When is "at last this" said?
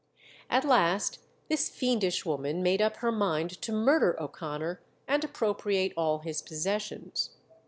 0.49-1.69